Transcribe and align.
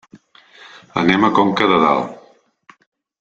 Anem 1.03 1.27
a 1.27 1.31
Conca 1.41 1.69
de 1.73 1.77
Dalt. 1.87 2.83